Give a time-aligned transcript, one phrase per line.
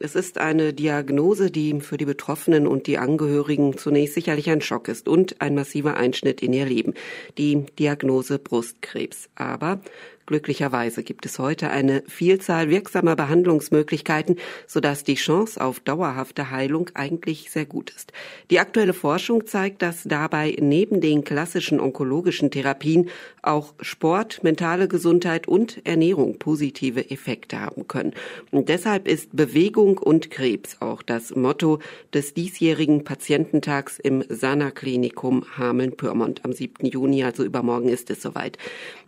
[0.00, 4.86] Es ist eine Diagnose, die für die Betroffenen und die Angehörigen zunächst sicherlich ein Schock
[4.86, 6.94] ist und ein massiver Einschnitt in ihr Leben.
[7.36, 9.28] Die Diagnose Brustkrebs.
[9.34, 9.80] Aber
[10.28, 14.36] Glücklicherweise gibt es heute eine Vielzahl wirksamer Behandlungsmöglichkeiten,
[14.66, 18.12] sodass die Chance auf dauerhafte Heilung eigentlich sehr gut ist.
[18.50, 23.08] Die aktuelle Forschung zeigt, dass dabei neben den klassischen onkologischen Therapien
[23.40, 28.12] auch Sport, mentale Gesundheit und Ernährung positive Effekte haben können.
[28.50, 31.78] Und deshalb ist Bewegung und Krebs auch das Motto
[32.12, 36.84] des diesjährigen Patiententags im Sana Klinikum Hameln-Pyrmont am 7.
[36.84, 38.58] Juni, also übermorgen ist es soweit.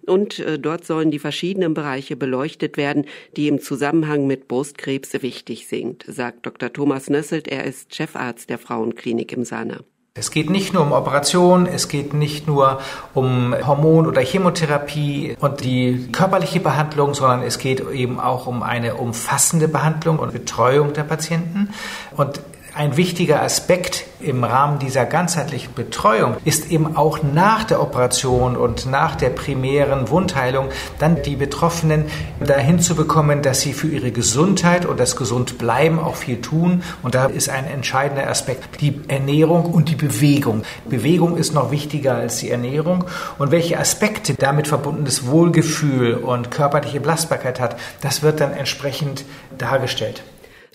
[0.07, 3.07] Und äh, dort sollen die verschiedenen Bereiche beleuchtet werden,
[3.37, 6.73] die im Zusammenhang mit Brustkrebs wichtig sind, sagt Dr.
[6.73, 7.49] Thomas Nösselt.
[7.49, 9.81] Er ist Chefarzt der Frauenklinik im Sana.
[10.15, 12.81] Es geht nicht nur um Operation, es geht nicht nur
[13.15, 18.97] um Hormon- oder Chemotherapie und die körperliche Behandlung, sondern es geht eben auch um eine
[18.97, 21.71] umfassende Behandlung und Betreuung der Patienten.
[22.17, 22.41] Und
[22.75, 28.87] ein wichtiger Aspekt im Rahmen dieser ganzheitlichen Betreuung ist eben auch nach der Operation und
[28.87, 30.69] nach der primären Wundheilung
[30.99, 32.05] dann die Betroffenen
[32.39, 36.83] dahin zu bekommen, dass sie für ihre Gesundheit und das Gesundbleiben auch viel tun.
[37.03, 40.63] Und da ist ein entscheidender Aspekt die Ernährung und die Bewegung.
[40.89, 43.05] Bewegung ist noch wichtiger als die Ernährung.
[43.39, 49.25] Und welche Aspekte damit verbundenes Wohlgefühl und körperliche Belastbarkeit hat, das wird dann entsprechend
[49.57, 50.23] dargestellt.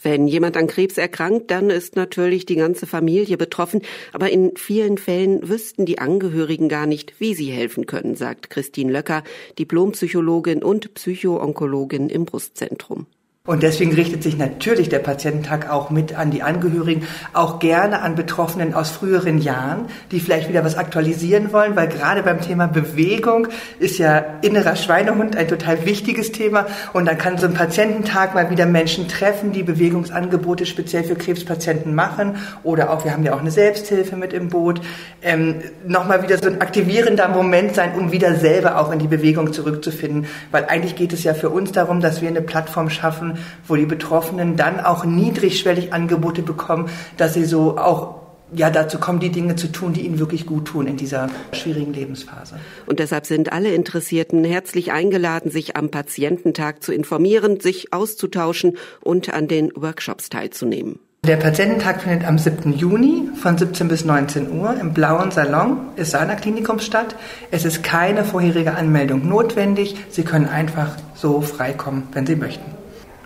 [0.06, 3.82] Wenn jemand an Krebs erkrankt, dann ist natürlich die ganze Familie betroffen.
[4.14, 8.92] Aber in vielen Fällen wüssten die Angehörigen gar nicht, wie sie helfen können, sagt Christine
[8.92, 9.24] Löcker,
[9.58, 13.08] Diplompsychologin und Psychoonkologin im Brustzentrum.
[13.48, 18.16] Und deswegen richtet sich natürlich der Patiententag auch mit an die Angehörigen, auch gerne an
[18.16, 23.48] Betroffenen aus früheren Jahren, die vielleicht wieder was aktualisieren wollen, weil gerade beim Thema Bewegung
[23.78, 26.66] ist ja innerer Schweinehund ein total wichtiges Thema.
[26.94, 31.94] Und dann kann so ein Patiententag mal wieder Menschen treffen, die Bewegungsangebote speziell für Krebspatienten
[31.94, 32.38] machen.
[32.64, 34.82] Oder auch, wir haben ja auch eine Selbsthilfe mit im Boot.
[35.22, 39.54] Ähm, Nochmal wieder so ein aktivierender Moment sein, um wieder selber auch in die Bewegung
[39.54, 40.26] zurückzufinden.
[40.50, 43.35] Weil eigentlich geht es ja für uns darum, dass wir eine Plattform schaffen,
[43.68, 49.20] wo die Betroffenen dann auch niedrigschwellig Angebote bekommen, dass sie so auch ja, dazu kommen,
[49.20, 52.56] die Dinge zu tun, die ihnen wirklich gut tun in dieser schwierigen Lebensphase.
[52.86, 59.34] Und deshalb sind alle Interessierten herzlich eingeladen, sich am Patiententag zu informieren, sich auszutauschen und
[59.34, 61.00] an den Workshops teilzunehmen.
[61.26, 62.74] Der Patiententag findet am 7.
[62.74, 67.16] Juni von 17 bis 19 Uhr im Blauen Salon des Sana Klinikums statt.
[67.50, 69.96] Es ist keine vorherige Anmeldung notwendig.
[70.10, 72.75] Sie können einfach so freikommen, wenn Sie möchten.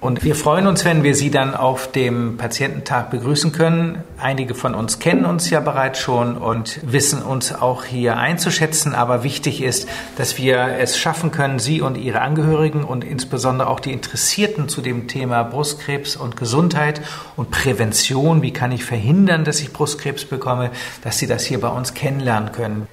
[0.02, 4.02] Und wir freuen uns, wenn wir Sie dann auf dem Patiententag begrüßen können.
[4.18, 8.96] Einige von uns kennen uns ja bereits schon und wissen uns auch hier einzuschätzen.
[8.96, 13.82] Aber wichtig ist, dass wir es schaffen können, Sie und Ihre Angehörigen und insbesondere auch
[13.82, 17.02] die Interessierten zu dem Thema Brustkrebs und Gesundheit
[17.36, 20.72] und Prävention, wie kann ich verhindern, dass ich Brustkrebs bekomme,
[21.04, 22.88] dass Sie das hier bei uns kennenlernen können.